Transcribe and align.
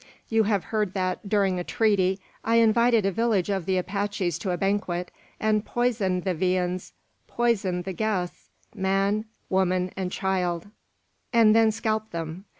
You 0.29 0.45
have 0.45 0.63
heard 0.63 0.95
that, 0.95 1.29
during 1.29 1.59
a 1.59 1.63
treaty, 1.63 2.19
I 2.43 2.55
invited 2.55 3.05
a 3.05 3.11
village 3.11 3.51
of 3.51 3.67
the 3.67 3.77
Apaches 3.77 4.39
to 4.39 4.49
a 4.49 4.57
banquet, 4.57 5.11
and 5.39 5.63
poisoned 5.63 6.23
the 6.23 6.33
viands 6.33 6.93
poisoned 7.27 7.83
the 7.83 7.93
guests, 7.93 8.49
man, 8.73 9.25
woman, 9.47 9.91
and 9.95 10.11
child, 10.11 10.67
and 11.31 11.55
then 11.55 11.71
scalped 11.71 12.13
them! 12.13 12.45